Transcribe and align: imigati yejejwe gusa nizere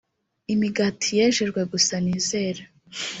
imigati 0.53 1.09
yejejwe 1.17 1.61
gusa 1.71 1.95
nizere 2.03 2.61